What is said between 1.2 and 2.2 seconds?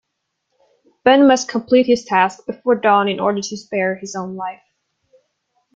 must complete this